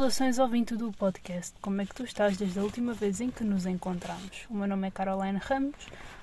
[0.00, 1.54] Saudações ouvinte do podcast.
[1.60, 4.46] Como é que tu estás desde a última vez em que nos encontramos?
[4.48, 5.76] O meu nome é Caroline Ramos.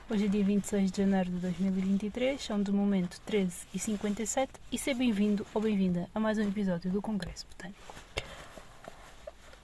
[0.09, 5.45] Hoje é dia 26 de janeiro de 2023, são de momento 13h57 e seja bem-vindo
[5.53, 7.93] ou bem-vinda a mais um episódio do Congresso Botânico.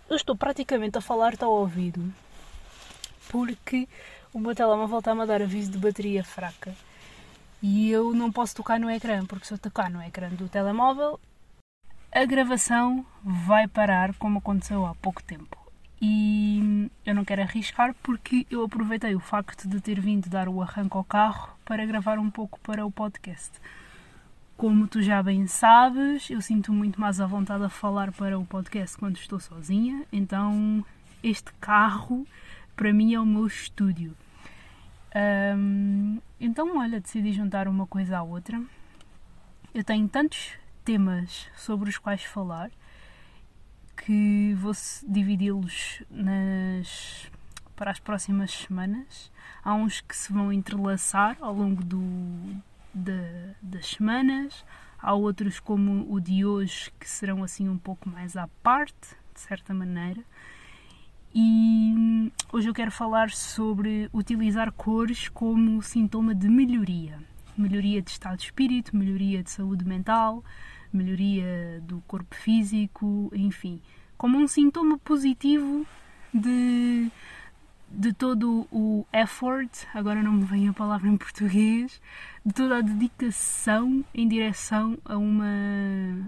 [0.07, 2.13] Eu estou praticamente a falar-te ao ouvido
[3.29, 3.89] porque
[4.31, 6.75] o meu telemóvel está-me a dar aviso de bateria fraca
[7.63, 11.19] e eu não posso tocar no ecrã, porque se eu tocar no ecrã do telemóvel
[12.13, 15.57] a gravação vai parar como aconteceu há pouco tempo.
[15.99, 20.61] E eu não quero arriscar porque eu aproveitei o facto de ter vindo dar o
[20.61, 23.51] arranque ao carro para gravar um pouco para o podcast.
[24.55, 28.45] Como tu já bem sabes, eu sinto muito mais à vontade a falar para o
[28.45, 30.85] podcast quando estou sozinha, então
[31.23, 32.27] este carro
[32.75, 34.15] para mim é o meu estúdio.
[35.15, 38.61] Um, então, olha, decidi juntar uma coisa à outra.
[39.73, 40.53] Eu tenho tantos
[40.83, 42.69] temas sobre os quais falar
[43.95, 44.73] que vou
[45.07, 47.31] dividi-los nas
[47.75, 49.31] para as próximas semanas.
[49.63, 52.01] Há uns que se vão entrelaçar ao longo do,
[52.93, 54.63] de, das semanas,
[54.99, 59.39] há outros como o de hoje que serão assim um pouco mais à parte, de
[59.39, 60.21] certa maneira.
[61.33, 67.19] E hoje eu quero falar sobre utilizar cores como sintoma de melhoria.
[67.57, 70.43] Melhoria de estado de espírito, melhoria de saúde mental,
[70.95, 73.81] melhoria do corpo físico, enfim,
[74.17, 75.85] como um sintoma positivo
[76.33, 77.09] de,
[77.89, 82.01] de todo o effort, agora não me vem a palavra em português,
[82.45, 86.27] de toda a dedicação em direção a uma,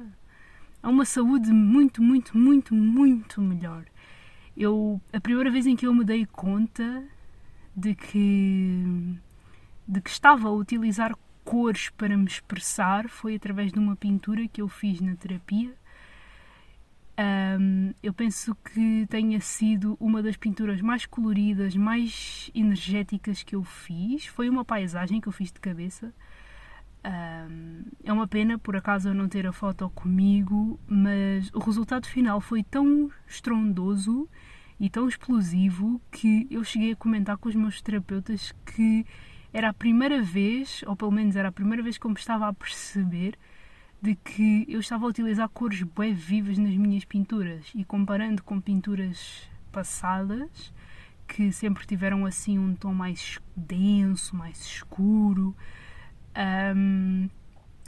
[0.81, 3.85] a uma saúde muito, muito, muito, muito melhor.
[4.55, 7.03] Eu, a primeira vez em que eu me dei conta
[7.75, 9.17] de que,
[9.87, 11.15] de que estava a utilizar
[11.45, 15.73] cores para me expressar foi através de uma pintura que eu fiz na terapia.
[17.17, 23.63] Um, eu penso que tenha sido uma das pinturas mais coloridas, mais energéticas que eu
[23.63, 24.25] fiz.
[24.25, 26.11] Foi uma paisagem que eu fiz de cabeça.
[27.05, 32.07] Um, é uma pena, por acaso, eu não ter a foto comigo, mas o resultado
[32.07, 34.27] final foi tão estrondoso
[34.79, 39.05] e tão explosivo que eu cheguei a comentar com os meus terapeutas que
[39.55, 42.45] era a primeira vez, ou pelo menos era a primeira vez que eu me estava
[42.45, 43.39] a perceber
[44.01, 48.59] de que eu estava a utilizar cores bem vivas nas minhas pinturas e comparando com
[48.59, 50.73] pinturas passadas
[51.25, 55.55] que sempre tiveram assim um tom mais denso, mais escuro,
[56.75, 57.29] um,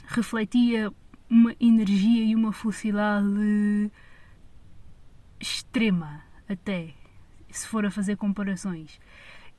[0.06, 0.90] refletia
[1.30, 3.92] uma energia e uma felicidade
[5.38, 6.94] extrema até
[7.50, 9.02] se for a fazer comparações.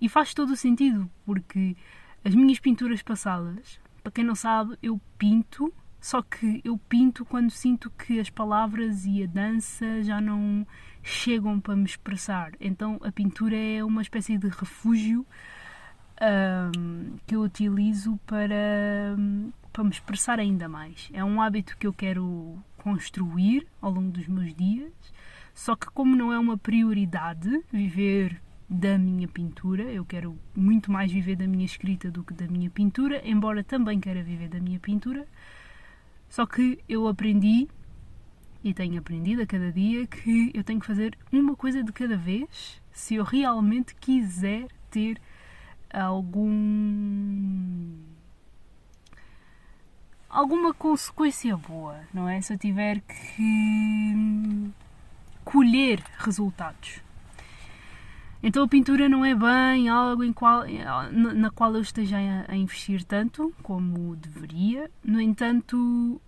[0.00, 1.76] E faz todo o sentido, porque
[2.24, 7.50] as minhas pinturas passadas, para quem não sabe, eu pinto, só que eu pinto quando
[7.50, 10.66] sinto que as palavras e a dança já não
[11.02, 12.52] chegam para me expressar.
[12.60, 15.26] Então a pintura é uma espécie de refúgio
[16.20, 19.16] um, que eu utilizo para,
[19.72, 21.08] para me expressar ainda mais.
[21.12, 24.92] É um hábito que eu quero construir ao longo dos meus dias,
[25.54, 29.84] só que como não é uma prioridade viver da minha pintura.
[29.84, 33.98] Eu quero muito mais viver da minha escrita do que da minha pintura, embora também
[33.98, 35.26] queira viver da minha pintura.
[36.28, 37.68] Só que eu aprendi
[38.62, 42.16] e tenho aprendido a cada dia que eu tenho que fazer uma coisa de cada
[42.16, 45.20] vez se eu realmente quiser ter
[45.92, 46.58] algum
[50.28, 52.40] alguma consequência boa, não é?
[52.40, 54.70] Se eu tiver que
[55.44, 57.07] colher resultados.
[58.42, 60.64] Então a pintura não é bem algo em qual,
[61.12, 64.90] na qual eu esteja a investir tanto como deveria.
[65.02, 66.20] No entanto,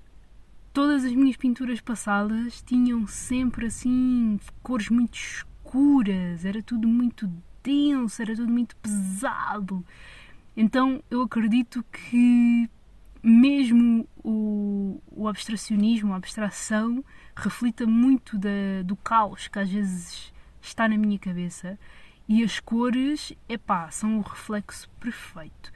[0.73, 7.31] todas as minhas pinturas passadas tinham sempre assim cores muito escuras, era tudo muito
[7.63, 9.85] denso, era tudo muito pesado.
[10.57, 12.69] Então eu acredito que
[13.23, 17.05] mesmo o, o abstracionismo, a abstração,
[17.37, 21.79] reflita muito da, do caos que às vezes está na minha cabeça
[22.31, 25.73] e as cores, epá, são o reflexo perfeito.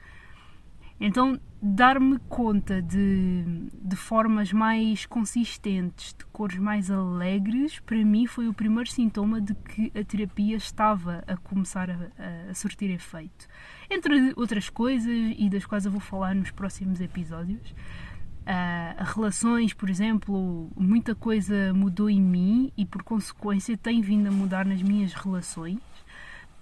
[0.97, 3.43] Então, dar-me conta de,
[3.73, 9.53] de formas mais consistentes, de cores mais alegres, para mim foi o primeiro sintoma de
[9.53, 13.49] que a terapia estava a começar a, a, surtir efeito.
[13.89, 19.89] Entre outras coisas, e das quais eu vou falar nos próximos episódios, uh, relações, por
[19.89, 25.11] exemplo, muita coisa mudou em mim e, por consequência, tem vindo a mudar nas minhas
[25.11, 25.94] relações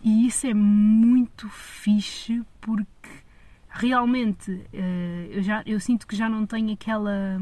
[0.04, 3.10] e isso é muito fixe porque
[3.70, 7.40] realmente uh, eu, já, eu sinto que já não tenho aquela.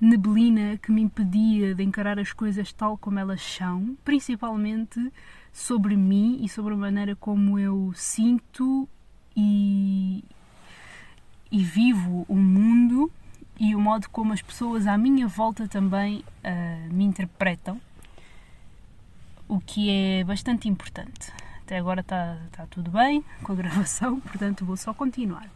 [0.00, 5.12] neblina que me impedia de encarar as coisas tal como elas são, principalmente
[5.52, 8.88] sobre mim e sobre a maneira como eu sinto
[9.36, 10.24] e,
[11.50, 13.10] e vivo o mundo
[13.58, 17.78] e o modo como as pessoas à minha volta também uh, me interpretam,
[19.50, 21.32] o que é bastante importante.
[21.62, 25.50] Até agora está tá tudo bem com a gravação, portanto vou só continuar.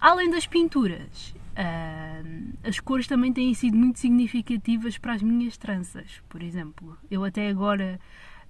[0.00, 6.22] Além das pinturas, uh, as cores também têm sido muito significativas para as minhas tranças.
[6.28, 7.98] Por exemplo, eu até agora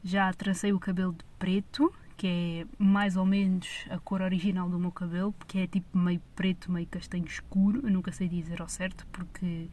[0.02, 4.78] já trancei o cabelo de preto, que é mais ou menos a cor original do
[4.78, 7.80] meu cabelo, porque é tipo meio preto, meio castanho escuro.
[7.82, 9.68] Eu nunca sei dizer ao certo, porque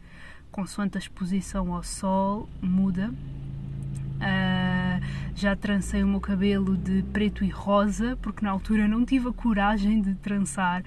[0.50, 3.12] consoante a exposição ao sol muda.
[4.22, 4.61] Uh,
[5.36, 9.34] já trancei o meu cabelo de preto e rosa, porque na altura não tive a
[9.34, 10.84] coragem de trançar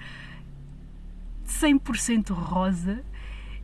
[1.46, 3.04] 100% rosa.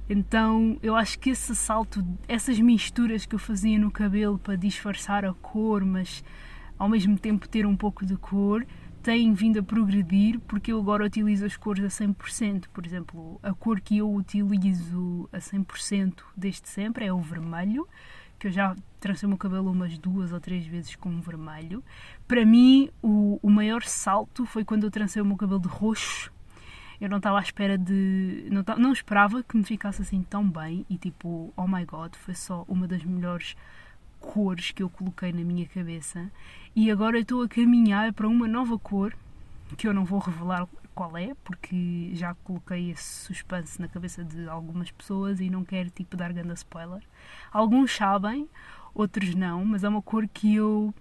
[0.09, 5.25] Então eu acho que esse salto, essas misturas que eu fazia no cabelo para disfarçar
[5.25, 6.25] a cor, mas
[6.79, 8.67] ao mesmo tempo ter um pouco de cor,
[9.03, 12.65] têm vindo a progredir porque eu agora utilizo as cores a 100%.
[12.73, 17.87] Por exemplo, a cor que eu utilizo a 100% desde sempre é o vermelho,
[18.41, 21.85] que eu já trancei o meu cabelo umas duas ou três vezes com vermelho.
[22.27, 26.33] Para mim, o, o maior salto foi quando eu trancei o meu cabelo de roxo.
[26.99, 28.49] Eu não estava à espera de.
[28.51, 32.35] Não, não esperava que me ficasse assim tão bem e tipo, oh my god, foi
[32.35, 33.55] só uma das melhores
[34.19, 36.31] cores que eu coloquei na minha cabeça
[36.77, 39.15] e agora estou a caminhar para uma nova cor
[39.79, 44.49] que eu não vou revelar qual é, porque já coloquei esse suspense na cabeça de
[44.49, 47.03] algumas pessoas e não quero tipo dar grande spoiler.
[47.53, 48.49] Alguns sabem,
[48.95, 50.95] outros não, mas é uma cor que eu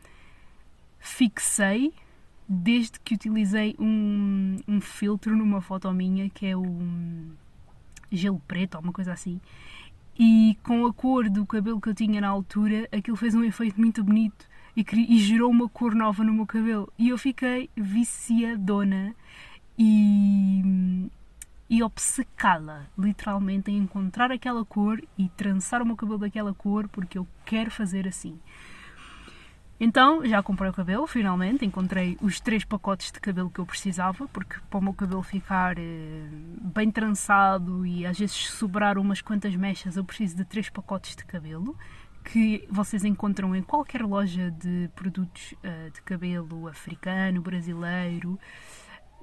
[0.99, 1.93] fixei
[2.47, 6.65] desde que utilizei um, um filtro numa foto minha que é o
[8.11, 9.39] gelo preto ou uma coisa assim
[10.19, 13.79] e com a cor do cabelo que eu tinha na altura, aquilo fez um efeito
[13.79, 14.45] muito bonito
[14.75, 16.91] e gerou uma cor nova no meu cabelo.
[16.97, 19.15] E eu fiquei viciadona
[19.79, 21.09] e,
[21.69, 27.17] e obcecada, literalmente, em encontrar aquela cor e trançar o meu cabelo daquela cor porque
[27.17, 28.37] eu quero fazer assim.
[29.79, 31.65] Então já comprei o cabelo, finalmente.
[31.65, 35.79] Encontrei os três pacotes de cabelo que eu precisava, porque para o meu cabelo ficar
[35.79, 36.27] eh,
[36.75, 41.23] bem trançado e às vezes sobrar umas quantas mechas, eu preciso de três pacotes de
[41.23, 41.77] cabelo
[42.25, 48.37] que vocês encontram em qualquer loja de produtos uh, de cabelo africano, brasileiro.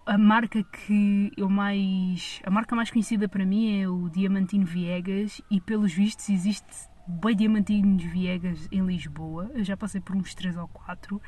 [0.06, 2.41] A marca que eu mais.
[2.44, 7.35] A marca mais conhecida para mim é o Diamantino Viegas e pelos vistos existe bem
[7.35, 9.50] diamantinhos Viegas em Lisboa.
[9.53, 11.20] Eu já passei por uns 3 ou 4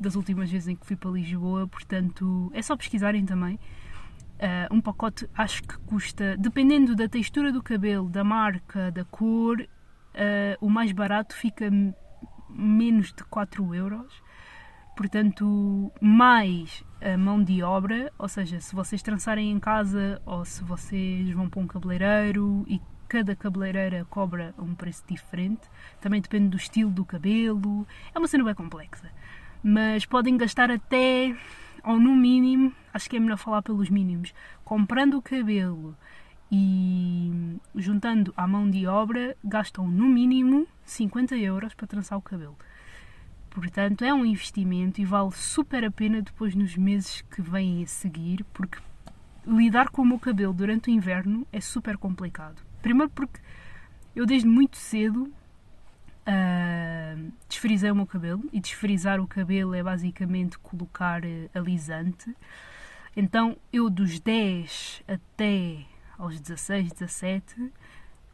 [0.00, 3.56] das últimas vezes em que fui para Lisboa, portanto é só pesquisarem também.
[3.56, 9.60] Uh, um pacote acho que custa, dependendo da textura do cabelo, da marca, da cor,
[9.60, 9.66] uh,
[10.58, 11.70] o mais barato fica
[12.48, 14.10] menos de 4 euros.
[14.96, 20.62] Portanto, mais a mão de obra, ou seja, se vocês trançarem em casa ou se
[20.62, 25.62] vocês vão para um cabeleireiro e cada cabeleireira cobra um preço diferente,
[26.00, 29.10] também depende do estilo do cabelo, é uma cena bem complexa.
[29.62, 31.36] Mas podem gastar até,
[31.84, 34.32] ou no mínimo, acho que é melhor falar pelos mínimos,
[34.64, 35.96] comprando o cabelo
[36.50, 42.56] e juntando à mão de obra, gastam no mínimo 50 euros para trançar o cabelo.
[43.52, 47.86] Portanto, é um investimento e vale super a pena depois nos meses que vêm a
[47.86, 48.78] seguir, porque
[49.46, 52.62] lidar com o meu cabelo durante o inverno é super complicado.
[52.80, 53.40] Primeiro porque
[54.16, 60.58] eu desde muito cedo uh, desfrisei o meu cabelo e desfrizar o cabelo é basicamente
[60.58, 62.34] colocar uh, alisante.
[63.14, 65.84] Então eu dos 10 até
[66.16, 67.70] aos 16, 17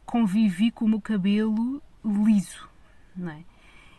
[0.07, 2.69] convivi com o meu cabelo liso,
[3.17, 3.43] não é?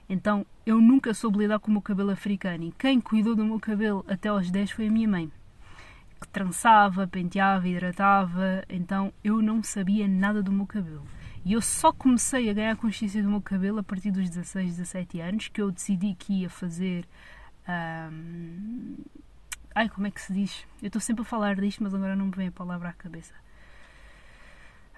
[0.09, 3.59] Então eu nunca soube lidar com o meu cabelo africano e quem cuidou do meu
[3.59, 5.31] cabelo até aos 10 foi a minha mãe
[6.19, 11.05] que trançava, penteava, hidratava, então eu não sabia nada do meu cabelo.
[11.45, 15.21] E eu só comecei a ganhar consciência do meu cabelo a partir dos 16, 17
[15.21, 17.07] anos, que eu decidi que ia fazer.
[18.11, 18.97] Um...
[19.73, 20.65] Ai, como é que se diz?
[20.81, 23.33] Eu estou sempre a falar disto, mas agora não me vem a palavra à cabeça.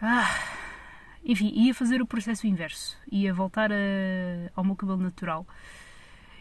[0.02, 0.28] Ah,
[1.24, 2.98] enfim, ia fazer o processo inverso.
[3.12, 3.76] Ia voltar a...
[4.56, 5.46] ao meu cabelo natural.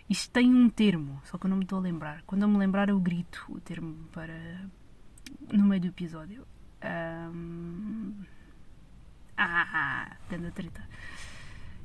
[0.09, 2.23] Isto tem um termo, só que eu não me estou a lembrar.
[2.27, 4.35] Quando eu me lembrar, eu grito o termo para.
[5.53, 6.47] no meio do episódio.
[7.33, 8.15] Um...
[9.37, 10.87] Ah, grande treta.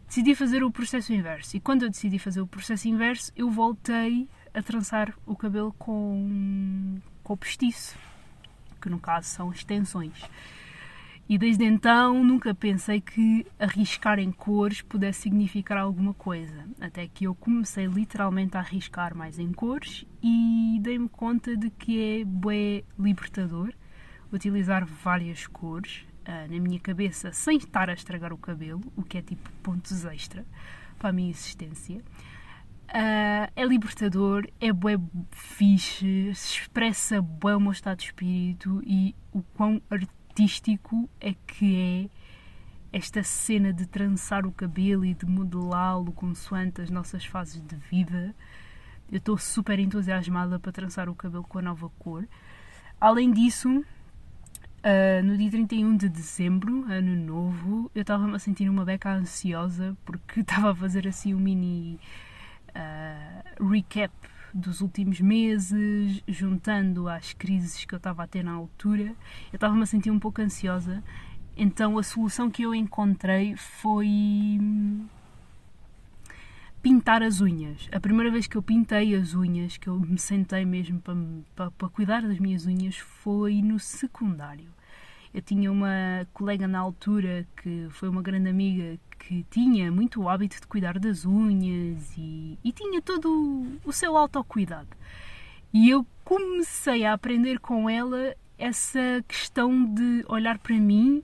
[0.08, 1.56] Decidi fazer o processo inverso.
[1.56, 7.00] E quando eu decidi fazer o processo inverso, eu voltei a trançar o cabelo com,
[7.24, 7.98] com o postiço,
[8.82, 10.14] que no caso são extensões.
[11.28, 16.66] E desde então nunca pensei que arriscar em cores pudesse significar alguma coisa.
[16.80, 22.22] Até que eu comecei literalmente a arriscar mais em cores e dei-me conta de que
[22.22, 23.74] é bué libertador
[24.32, 29.18] utilizar várias cores uh, na minha cabeça sem estar a estragar o cabelo, o que
[29.18, 30.46] é tipo pontos extra
[31.00, 32.04] para a minha existência.
[32.88, 34.96] Uh, é libertador, é bué
[35.32, 40.25] fixe, expressa bué o meu estado de espírito e o quão artístico
[41.22, 42.10] é que
[42.92, 47.76] é esta cena de trançar o cabelo e de modelá-lo consoante as nossas fases de
[47.76, 48.34] vida.
[49.12, 52.28] Eu estou super entusiasmada para trançar o cabelo com a nova cor.
[53.00, 58.86] Além disso, uh, no dia 31 de dezembro, ano novo, eu estava-me a sentir uma
[58.86, 62.00] beca ansiosa porque estava a fazer assim um mini
[62.70, 64.14] uh, recap
[64.56, 69.14] dos últimos meses, juntando às crises que eu estava a ter na altura,
[69.52, 71.04] eu estava-me a sentir um pouco ansiosa.
[71.58, 75.06] Então a solução que eu encontrei foi hum,
[76.82, 77.90] pintar as unhas.
[77.92, 81.16] A primeira vez que eu pintei as unhas, que eu me sentei mesmo para,
[81.54, 84.75] para, para cuidar das minhas unhas, foi no secundário.
[85.36, 90.30] Eu tinha uma colega na altura que foi uma grande amiga que tinha muito o
[90.30, 94.88] hábito de cuidar das unhas e, e tinha todo o seu autocuidado.
[95.74, 101.22] E eu comecei a aprender com ela essa questão de olhar para mim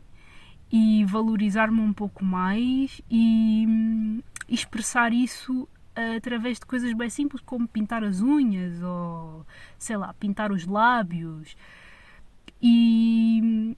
[0.70, 3.66] e valorizar-me um pouco mais e,
[4.46, 5.70] e expressar isso
[6.18, 9.46] através de coisas bem simples como pintar as unhas ou
[9.80, 11.56] sei lá, pintar os lábios.
[12.62, 13.74] E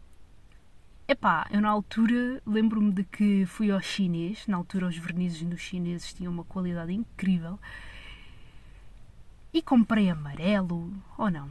[1.06, 5.60] Epá, eu na altura lembro-me de que fui ao chinês, na altura os vernizes nos
[5.60, 7.60] chineses tinham uma qualidade incrível,
[9.54, 11.50] e comprei amarelo, ou não?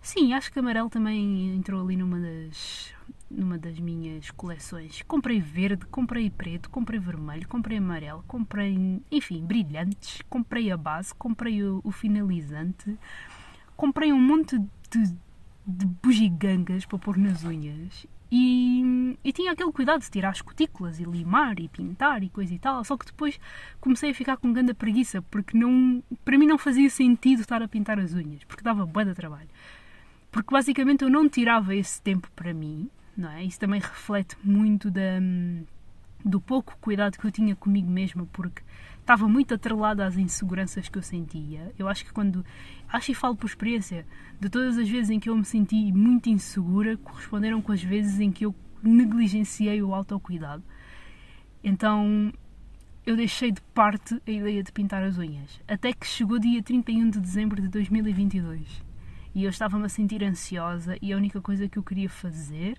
[0.00, 2.94] Sim, acho que amarelo também entrou ali numa das,
[3.28, 5.02] numa das minhas coleções.
[5.02, 11.64] Comprei verde, comprei preto, comprei vermelho, comprei amarelo, comprei, enfim, brilhantes, comprei a base, comprei
[11.64, 12.96] o, o finalizante,
[13.76, 15.16] comprei um monte de,
[15.66, 20.98] de bugigangas para pôr nas unhas e, e, tinha aquele cuidado de tirar as cutículas
[20.98, 22.84] e limar e pintar e coisa e tal.
[22.84, 23.38] Só que depois
[23.80, 27.68] comecei a ficar com grande preguiça, porque não, para mim não fazia sentido estar a
[27.68, 29.48] pintar as unhas, porque dava bué de trabalho.
[30.30, 33.44] Porque basicamente eu não tirava esse tempo para mim, não é?
[33.44, 35.20] Isso também reflete muito da,
[36.24, 38.62] do pouco cuidado que eu tinha comigo mesma, porque
[39.00, 41.72] estava muito atrelada às inseguranças que eu sentia.
[41.78, 42.44] Eu acho que quando.
[42.88, 44.06] Acho e falo por experiência,
[44.40, 48.20] de todas as vezes em que eu me senti muito insegura, corresponderam com as vezes
[48.20, 50.62] em que eu negligenciei o autocuidado.
[51.62, 52.32] Então
[53.04, 55.60] eu deixei de parte a ideia de pintar as unhas.
[55.66, 58.84] Até que chegou dia 31 de dezembro de 2022
[59.34, 62.78] e eu estava-me a sentir ansiosa e a única coisa que eu queria fazer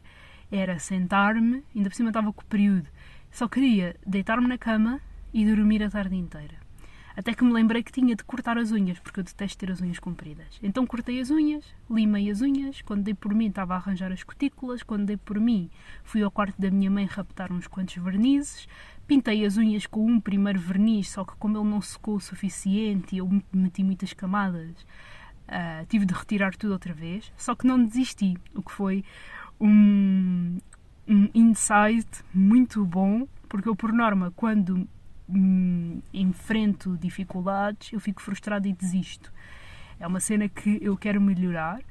[0.51, 2.87] era sentar-me, ainda por cima estava com o período,
[3.29, 4.99] só queria deitar-me na cama
[5.33, 6.66] e dormir a tarde inteira.
[7.17, 9.81] Até que me lembrei que tinha de cortar as unhas, porque eu detesto ter as
[9.81, 10.59] unhas compridas.
[10.61, 14.23] Então cortei as unhas, limei as unhas, quando dei por mim estava a arranjar as
[14.23, 15.67] cutículas, quando dei por mim
[16.03, 18.67] fui ao quarto da minha mãe raptar uns quantos vernizes,
[19.07, 23.15] pintei as unhas com um primeiro verniz, só que como ele não secou o suficiente
[23.15, 24.85] e eu meti muitas camadas,
[25.47, 29.03] uh, tive de retirar tudo outra vez, só que não desisti, o que foi
[29.59, 30.59] um,
[31.07, 34.87] um insight muito bom, porque eu por norma quando
[35.29, 35.86] hum,
[36.21, 39.31] enfrento dificuldades, eu fico frustrada e desisto.
[39.99, 41.81] É uma cena que eu quero melhorar,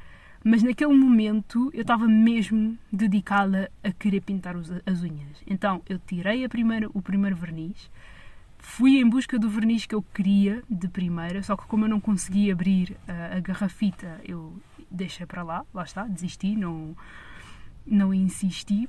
[0.45, 5.43] mas naquele momento eu estava mesmo dedicada a querer pintar as unhas.
[5.47, 7.91] Então eu tirei primeira, o primeiro verniz,
[8.59, 12.01] fui em busca do verniz que eu queria de primeira, só que como eu não
[12.01, 14.57] consegui abrir a, a garrafita, eu
[14.91, 16.97] deixei para lá, lá está, desisti, não,
[17.87, 18.89] não insisti.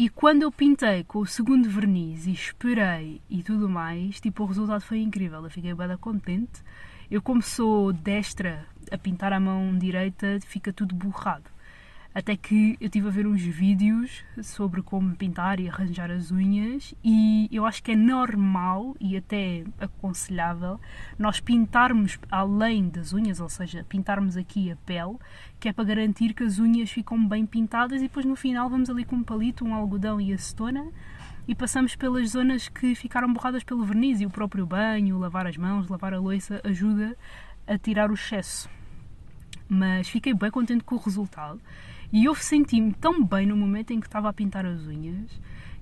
[0.00, 4.46] E quando eu pintei com o segundo verniz e esperei e tudo mais, tipo, o
[4.46, 5.44] resultado foi incrível.
[5.44, 6.62] Eu fiquei bem contente.
[7.10, 11.44] Eu, como sou destra a pintar a mão direita, fica tudo borrado.
[12.12, 16.92] Até que eu tive a ver uns vídeos sobre como pintar e arranjar as unhas,
[17.04, 20.80] e eu acho que é normal e até aconselhável
[21.16, 25.16] nós pintarmos além das unhas, ou seja, pintarmos aqui a pele,
[25.60, 28.90] que é para garantir que as unhas ficam bem pintadas, e depois no final vamos
[28.90, 30.88] ali com um palito, um algodão e acetona
[31.46, 35.56] e passamos pelas zonas que ficaram borradas pelo verniz e o próprio banho, lavar as
[35.56, 37.16] mãos, lavar a louça ajuda
[37.68, 38.68] a tirar o excesso.
[39.68, 41.60] Mas fiquei bem contente com o resultado
[42.12, 45.30] e eu senti-me tão bem no momento em que estava a pintar as unhas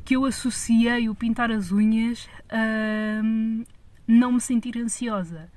[0.08, 3.62] que eu associei o pintar as unhas a hum,
[4.06, 5.52] não me sentir ansiosa.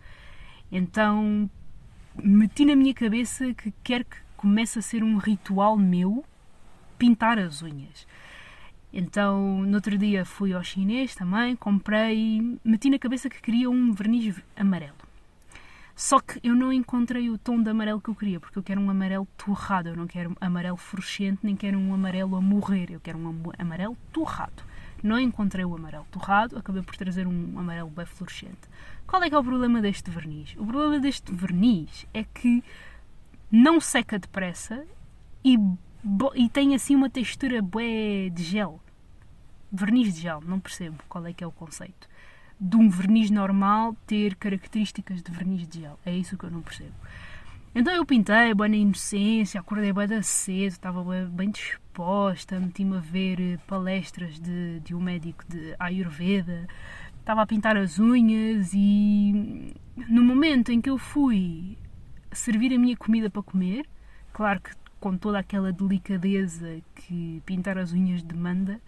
[0.70, 1.50] Então
[2.22, 6.26] meti na minha cabeça que quer que comece a ser um ritual meu
[6.98, 8.06] pintar as unhas.
[8.92, 13.94] Então, no outro dia fui ao chinês também, comprei, meti na cabeça que queria um
[13.94, 15.11] verniz amarelo.
[16.02, 18.82] Só que eu não encontrei o tom de amarelo que eu queria, porque eu quero
[18.82, 22.90] um amarelo torrado, eu não quero um amarelo fluorescente, nem quero um amarelo a morrer,
[22.90, 24.64] eu quero um amarelo torrado.
[25.04, 28.68] Não encontrei o amarelo torrado, acabei por trazer um amarelo bem fluorescente.
[29.06, 30.56] Qual é que é o problema deste verniz?
[30.58, 32.64] O problema deste verniz é que
[33.52, 34.84] não seca depressa
[35.46, 35.56] e
[36.34, 38.82] e tem assim uma textura bué de gel.
[39.72, 42.10] Verniz de gel, não percebo qual é que é o conceito.
[42.62, 46.00] De um verniz normal ter características de verniz de gel.
[46.06, 46.94] É isso que eu não percebo.
[47.74, 52.98] Então eu pintei, bem na inocência, acordei bem da cedo, estava bem, bem disposta, meti-me
[52.98, 56.68] a ver eh, palestras de, de um médico de Ayurveda,
[57.18, 59.74] estava a pintar as unhas e
[60.10, 61.78] no momento em que eu fui
[62.34, 63.86] servir a minha comida para comer,
[64.34, 68.82] claro que com toda aquela delicadeza que pintar as unhas demanda,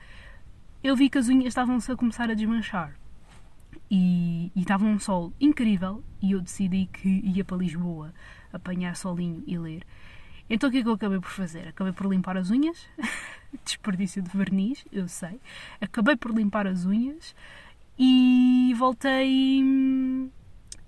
[0.84, 2.96] eu vi que as unhas estavam-se a começar a desmanchar.
[3.96, 8.14] E, estava um sol incrível e eu decidi que ia para Lisboa
[8.52, 9.86] apanhar solinho e ler.
[10.50, 11.68] Então o que é que eu acabei por fazer?
[11.68, 12.88] Acabei por limpar as unhas,
[13.64, 15.40] desperdício de verniz, eu sei.
[15.80, 17.36] Acabei por limpar as unhas
[17.98, 20.30] e voltei hum,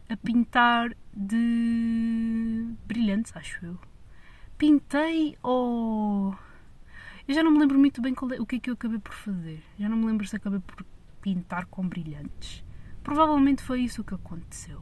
[0.10, 3.78] a pintar de brilhantes, acho eu
[4.58, 6.32] pintei ou.
[6.32, 6.46] Oh...
[7.28, 9.14] Eu já não me lembro muito bem é, o que é que eu acabei por
[9.14, 9.64] fazer.
[9.80, 10.86] Já não me lembro se acabei por
[11.22, 12.64] pintar com brilhantes.
[13.06, 14.82] Provavelmente foi isso que aconteceu.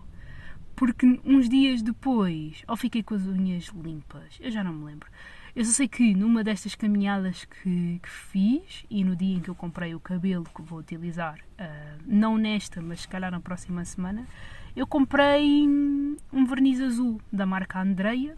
[0.78, 5.10] Porque uns dias depois, ou fiquei com as unhas limpas, eu já não me lembro.
[5.54, 9.50] Eu só sei que numa destas caminhadas que, que fiz e no dia em que
[9.50, 13.84] eu comprei o cabelo que vou utilizar, uh, não nesta, mas se calhar na próxima
[13.84, 14.26] semana,
[14.74, 18.38] eu comprei um verniz azul da marca Andreia,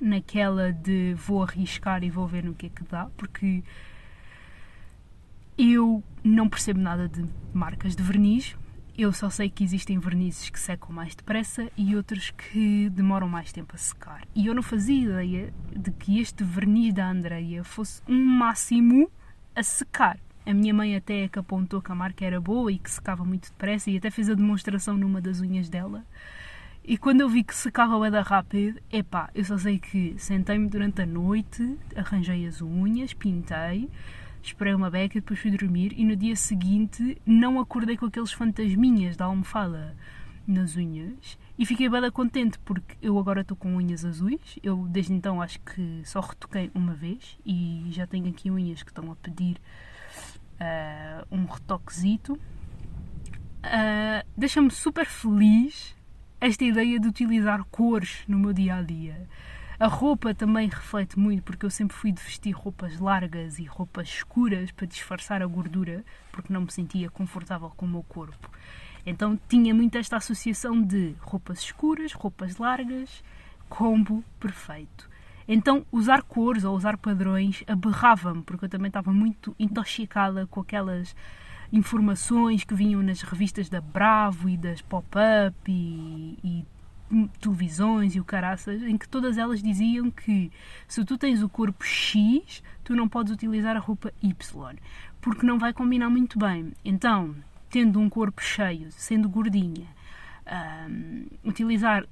[0.00, 3.64] naquela de vou arriscar e vou ver no que é que dá, porque
[5.58, 8.56] eu não percebo nada de marcas de verniz.
[8.96, 13.50] Eu só sei que existem vernizes que secam mais depressa e outros que demoram mais
[13.50, 14.22] tempo a secar.
[14.34, 19.10] E eu não fazia ideia de que este verniz da Andreia fosse um máximo
[19.56, 20.18] a secar.
[20.44, 23.48] A minha mãe até que apontou que a marca era boa e que secava muito
[23.48, 26.04] depressa e até fez a demonstração numa das unhas dela.
[26.84, 30.68] E quando eu vi que secava o da rápido, epá, eu só sei que sentei-me
[30.68, 33.88] durante a noite, arranjei as unhas, pintei,
[34.48, 39.16] esperei uma beca, depois fui dormir e no dia seguinte não acordei com aqueles fantasminhas
[39.16, 39.96] da almofada
[40.46, 44.58] nas unhas e fiquei bem contente porque eu agora estou com unhas azuis.
[44.62, 48.90] Eu desde então acho que só retoquei uma vez e já tenho aqui unhas que
[48.90, 49.60] estão a pedir
[50.60, 52.34] uh, um retoquezito.
[52.34, 55.96] Uh, Deixa-me super feliz
[56.40, 59.28] esta ideia de utilizar cores no meu dia a dia.
[59.78, 64.08] A roupa também reflete muito, porque eu sempre fui de vestir roupas largas e roupas
[64.08, 68.50] escuras para disfarçar a gordura, porque não me sentia confortável com o meu corpo.
[69.04, 73.22] Então tinha muito esta associação de roupas escuras, roupas largas,
[73.68, 75.10] combo perfeito.
[75.48, 81.16] Então usar cores ou usar padrões aberrava-me, porque eu também estava muito intoxicada com aquelas
[81.72, 86.64] informações que vinham nas revistas da Bravo e das Pop-Up e, e
[87.40, 90.50] televisões e o caraças, em que todas elas diziam que
[90.88, 94.76] se tu tens o corpo X, tu não podes utilizar a roupa Y,
[95.20, 96.72] porque não vai combinar muito bem.
[96.84, 97.34] Então,
[97.70, 99.86] tendo um corpo cheio, sendo gordinha,
[100.88, 102.06] um, utilizar uh,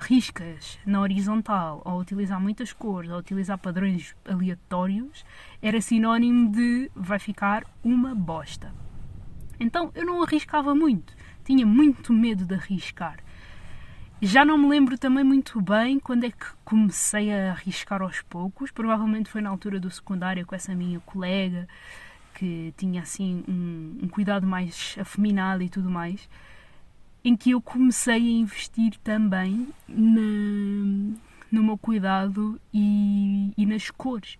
[0.00, 5.24] riscas na horizontal, ou utilizar muitas cores, ou utilizar padrões aleatórios,
[5.60, 8.72] era sinónimo de vai ficar uma bosta.
[9.60, 11.14] Então eu não arriscava muito,
[11.44, 13.23] tinha muito medo de arriscar.
[14.22, 18.70] Já não me lembro também muito bem quando é que comecei a arriscar aos poucos.
[18.70, 21.68] Provavelmente foi na altura do secundário com essa minha colega
[22.34, 26.28] que tinha assim um, um cuidado mais afeminado e tudo mais,
[27.24, 30.20] em que eu comecei a investir também na,
[31.50, 34.38] no meu cuidado e, e nas cores.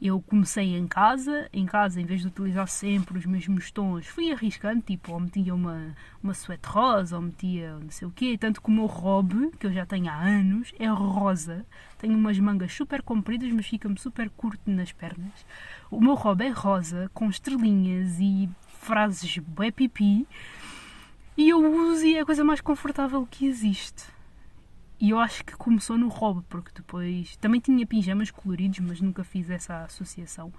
[0.00, 4.30] Eu comecei em casa, em casa, em vez de utilizar sempre os mesmos tons, fui
[4.30, 8.60] arriscando, tipo, ou metia uma, uma suéte rosa, ou metia não sei o quê, tanto
[8.60, 11.64] que o meu robe, que eu já tenho há anos, é rosa.
[11.98, 15.46] Tenho umas mangas super compridas, mas fica-me super curto nas pernas.
[15.90, 20.26] O meu robe é rosa, com estrelinhas e frases bué pipi,
[21.36, 24.15] e eu uso e é a coisa mais confortável que existe.
[24.98, 29.22] E eu acho que começou no Rob, porque depois também tinha pijamas coloridos, mas nunca
[29.22, 30.52] fiz essa associação.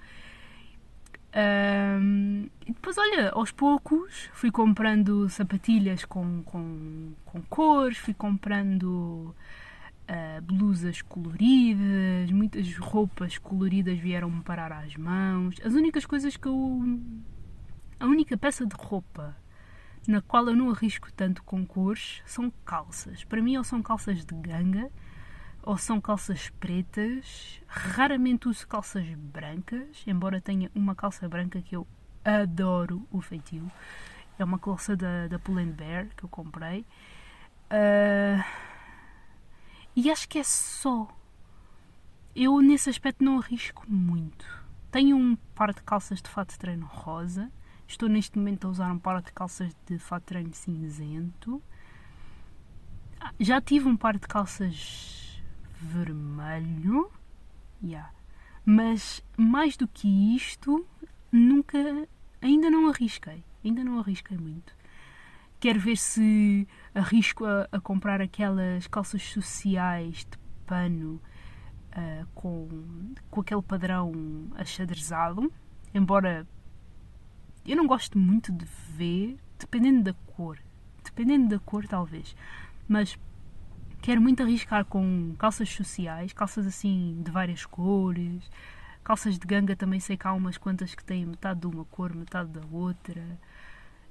[1.35, 9.35] Um, e depois, olha, aos poucos fui comprando sapatilhas com, com, com cores, fui comprando
[10.07, 15.55] uh, blusas coloridas, muitas roupas coloridas vieram-me parar às mãos.
[15.63, 16.99] As únicas coisas que eu.
[17.99, 19.35] A única peça de roupa
[20.07, 23.25] na qual eu não arrisco tanto com cores são calças.
[23.25, 24.89] Para mim, ou são calças de ganga,
[25.61, 27.61] ou são calças pretas.
[27.67, 31.85] Raramente uso calças brancas, embora tenha uma calça branca que eu
[32.23, 33.69] adoro o feitio.
[34.39, 36.85] É uma calça da, da Pull Bear que eu comprei.
[37.69, 38.43] Uh,
[39.95, 41.07] e acho que é só.
[42.35, 44.45] Eu nesse aspecto não arrisco muito.
[44.91, 47.51] Tenho um par de calças de fato de treino rosa.
[47.87, 51.61] Estou neste momento a usar um par de calças de fato de treino cinzento.
[53.19, 55.41] Ah, já tive um par de calças
[55.79, 57.09] vermelho.
[57.81, 58.11] Yeah.
[58.65, 60.85] Mas mais do que isto,
[61.31, 61.77] nunca.
[62.41, 63.43] Ainda não arrisquei.
[63.63, 64.75] Ainda não arrisquei muito.
[65.59, 71.21] Quero ver se arrisco a, a comprar aquelas calças sociais de pano
[71.93, 72.67] uh, com,
[73.31, 74.11] com aquele padrão
[74.55, 75.51] achadrezado.
[75.93, 76.45] Embora
[77.71, 80.57] eu não gosto muito de ver, dependendo da cor.
[81.03, 82.35] Dependendo da cor, talvez.
[82.87, 83.17] Mas
[84.01, 88.49] quero muito arriscar com calças sociais, calças assim de várias cores.
[89.03, 92.13] Calças de ganga também sei que há umas quantas que têm metade de uma cor,
[92.13, 93.21] metade da outra.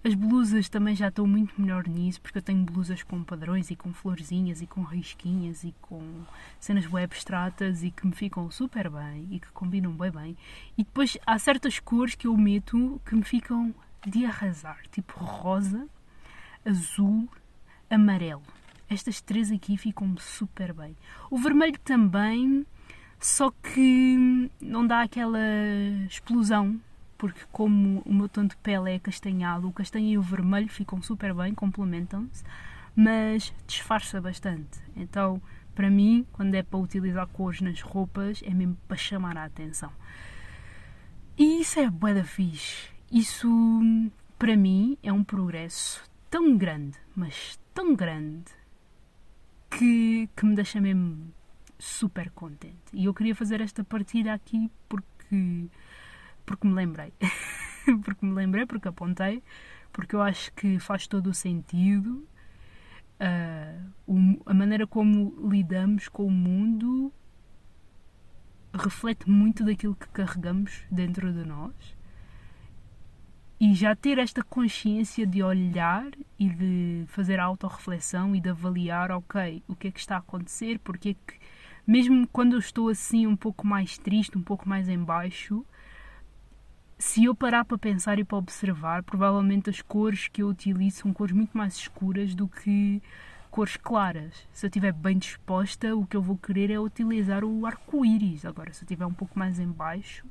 [0.07, 3.75] As blusas também já estou muito melhor nisso, porque eu tenho blusas com padrões e
[3.75, 6.01] com florzinhas e com risquinhas e com
[6.61, 10.37] cenas web abstratas e que me ficam super bem e que combinam bem bem.
[10.79, 13.75] E depois há certas cores que eu meto que me ficam
[14.07, 15.89] de arrasar, tipo rosa,
[16.65, 17.29] azul,
[17.91, 18.45] amarelo.
[18.89, 20.97] Estas três aqui ficam super bem.
[21.29, 22.65] O vermelho também,
[23.19, 25.41] só que não dá aquela
[26.09, 26.81] explosão
[27.19, 31.01] porque como o meu tom de pele é castanhado, o castanho e o vermelho ficam
[31.03, 32.45] super bem, complementam-se,
[32.95, 34.81] mas disfarça bastante.
[34.95, 35.41] Então,
[35.75, 39.93] para mim, quando é para utilizar cores nas roupas, é mesmo para chamar a atenção.
[41.39, 42.89] E isso é bué da fixe.
[43.13, 43.49] Isso,
[44.39, 48.51] para mim, é um progresso tão grande, mas tão grande,
[49.71, 51.33] que, que me deixa mesmo
[51.79, 52.75] super contente.
[52.93, 55.69] E eu queria fazer esta partida aqui porque
[56.47, 57.13] porque me lembrei.
[58.05, 59.43] porque me lembrei, porque apontei,
[59.93, 62.27] porque eu acho que faz todo o sentido.
[63.21, 67.13] Uh, a maneira como lidamos com o mundo
[68.73, 71.97] reflete muito daquilo que carregamos dentro de nós.
[73.59, 79.11] E já ter esta consciência de olhar e de fazer a autorreflexão e de avaliar,
[79.11, 81.39] ok, o que é que está a acontecer, porque é que,
[81.87, 85.65] mesmo quando eu estou assim um pouco mais triste, um pouco mais em baixo,
[86.99, 91.13] se eu parar para pensar e para observar, provavelmente as cores que eu utilizo são
[91.13, 93.03] cores muito mais escuras do que
[93.51, 94.49] cores claras.
[94.53, 98.45] Se eu estiver bem disposta, o que eu vou querer é utilizar o arco-íris.
[98.45, 100.27] Agora, se eu estiver um pouco mais em baixo,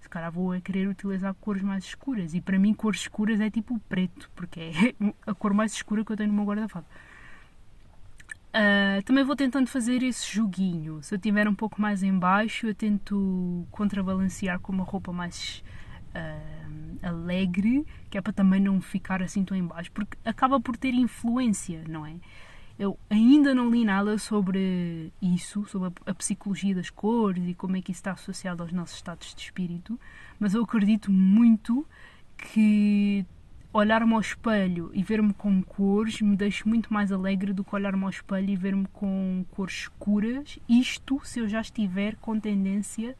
[0.00, 2.34] se calhar vou querer utilizar cores mais escuras.
[2.34, 4.94] E para mim, cores escuras é tipo preto, porque é
[5.26, 6.86] a cor mais escura que eu tenho no meu guarda-fato.
[8.54, 11.02] Uh, também vou tentando fazer esse joguinho.
[11.02, 15.62] Se eu estiver um pouco mais em baixo, eu tento contrabalancear com uma roupa mais
[16.14, 20.76] uh, alegre, que é para também não ficar assim tão em baixo, porque acaba por
[20.76, 22.14] ter influência, não é?
[22.78, 27.82] Eu ainda não li nada sobre isso, sobre a, psicologia das cores e como é
[27.82, 30.00] que isso está associado aos nossos estados de espírito,
[30.40, 31.86] mas eu acredito muito
[32.36, 33.24] que
[33.72, 38.04] olhar-me ao espelho e ver-me com cores me deixa muito mais alegre do que olhar-me
[38.04, 40.58] ao espelho e ver-me com cores escuras.
[40.68, 43.16] Isto se eu já estiver com tendência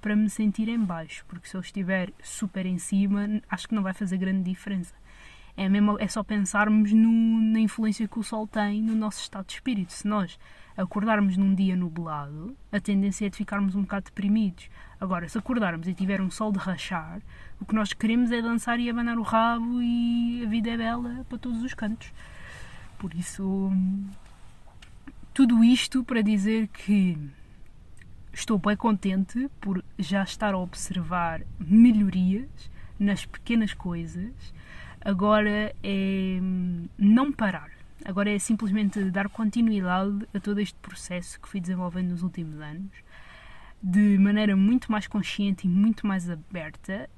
[0.00, 3.82] para me sentir em baixo, porque se eu estiver super em cima, acho que não
[3.82, 4.94] vai fazer grande diferença.
[5.56, 9.46] É, mesmo, é só pensarmos no, na influência que o sol tem no nosso estado
[9.46, 9.92] de espírito.
[9.92, 10.38] Se nós
[10.76, 14.70] acordarmos num dia nublado, a tendência é de ficarmos um bocado deprimidos.
[14.98, 17.20] Agora, se acordarmos e tiver um sol de rachar,
[17.60, 21.26] o que nós queremos é dançar e abanar o rabo e a vida é bela
[21.28, 22.12] para todos os cantos.
[22.98, 23.70] Por isso,
[25.34, 27.18] tudo isto para dizer que
[28.32, 34.32] estou bem contente por já estar a observar melhorias nas pequenas coisas.
[35.00, 37.70] Agora é hum, não parar.
[38.04, 42.90] Agora é simplesmente dar continuidade a todo este processo que fui desenvolvendo nos últimos anos,
[43.82, 47.10] de maneira muito mais consciente e muito mais aberta,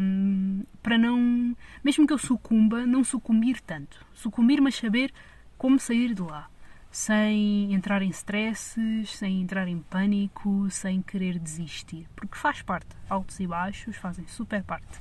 [0.00, 4.04] um, para não, mesmo que eu sucumba, não sucumbir tanto.
[4.12, 5.12] Sucumbir, mas saber
[5.56, 6.48] como sair de lá
[6.90, 13.38] sem entrar em stresses, sem entrar em pânico, sem querer desistir, porque faz parte, altos
[13.38, 14.98] e baixos fazem super parte.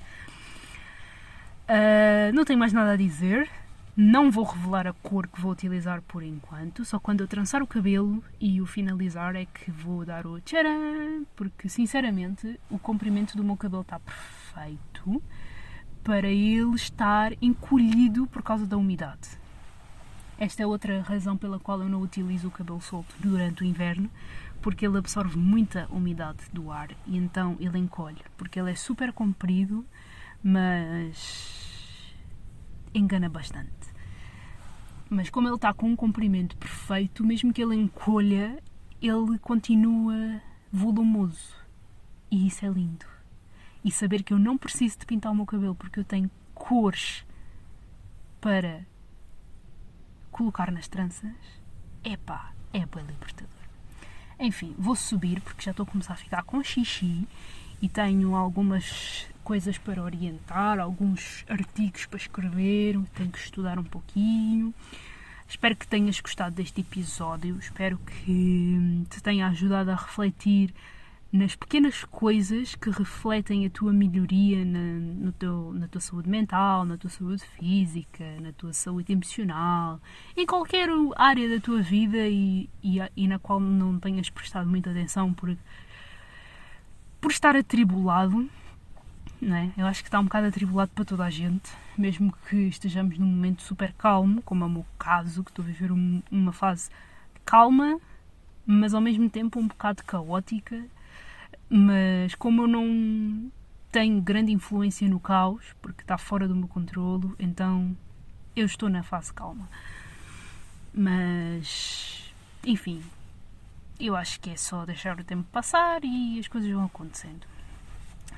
[1.67, 3.49] Uh, não tenho mais nada a dizer,
[4.01, 7.67] Não vou revelar a cor que vou utilizar por enquanto, só quando eu trançar o
[7.67, 13.43] cabelo e o finalizar é que vou dar o tcharam, porque sinceramente o comprimento do
[13.43, 15.21] meu cabelo está perfeito
[16.01, 19.37] para ele estar encolhido por causa da umidade.
[20.39, 24.09] Esta é outra razão pela qual eu não utilizo o cabelo solto durante o inverno,
[24.61, 29.11] porque ele absorve muita umidade do ar e então ele encolhe, porque ele é super
[29.11, 29.85] comprido,
[30.41, 32.15] mas
[32.93, 33.69] engana bastante.
[35.09, 38.63] Mas como ele está com um comprimento perfeito, mesmo que ele encolha,
[39.01, 41.53] ele continua volumoso.
[42.31, 43.05] E isso é lindo.
[43.83, 47.25] E saber que eu não preciso de pintar o meu cabelo porque eu tenho cores
[48.39, 48.85] para
[50.31, 51.33] colocar nas tranças,
[52.03, 53.49] epá, é bem libertador.
[54.39, 57.27] Enfim, vou subir porque já estou a começar a ficar com xixi
[57.81, 64.73] e tenho algumas coisas para orientar, alguns artigos para escrever, tenho que estudar um pouquinho.
[65.47, 70.73] Espero que tenhas gostado deste episódio, espero que te tenha ajudado a refletir
[71.31, 76.97] nas pequenas coisas que refletem a tua melhoria na, teu, na tua saúde mental, na
[76.97, 79.99] tua saúde física, na tua saúde emocional,
[80.35, 84.89] em qualquer área da tua vida e, e, e na qual não tenhas prestado muita
[84.89, 85.55] atenção por,
[87.21, 88.49] por estar atribulado.
[89.39, 89.71] Não é?
[89.77, 93.27] Eu acho que está um bocado atribulado para toda a gente, mesmo que estejamos num
[93.27, 96.89] momento super calmo, como é o meu caso, que estou a viver um, uma fase
[97.45, 97.99] calma,
[98.65, 100.83] mas ao mesmo tempo um bocado caótica
[101.69, 103.51] mas como eu não
[103.91, 107.95] tenho grande influência no caos, porque está fora do meu controlo, então
[108.55, 109.69] eu estou na fase calma.
[110.93, 112.33] Mas,
[112.65, 113.03] enfim,
[113.99, 117.45] eu acho que é só deixar o tempo passar e as coisas vão acontecendo.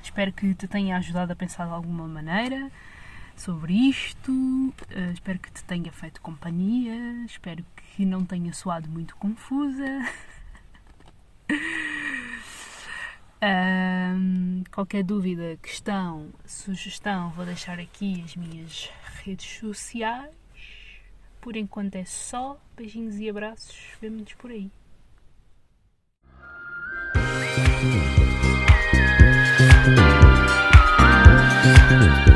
[0.02, 2.70] Espero que te tenha ajudado a pensar de alguma maneira
[3.36, 4.30] sobre isto.
[4.32, 7.24] Uh, espero que te tenha feito companhia.
[7.24, 9.84] Espero que não tenha soado muito confusa.
[13.42, 18.88] Um, qualquer dúvida, questão, sugestão, vou deixar aqui as minhas
[19.24, 20.32] redes sociais.
[21.40, 22.56] Por enquanto é só.
[22.76, 23.76] Beijinhos e abraços.
[24.00, 24.70] Vemo-nos por aí.
[31.92, 32.28] Thank